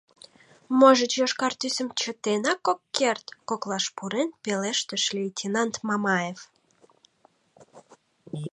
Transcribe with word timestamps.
—Можыч, 0.79 1.11
йошкар 1.19 1.53
тӱсым 1.59 1.87
чытенак 1.99 2.63
ок 2.71 2.79
керт?— 2.97 3.25
коклаш 3.49 3.85
пурен 3.95 4.29
пелештыш 4.43 5.03
лейтенант 5.15 5.75
Мамаев. 5.87 6.39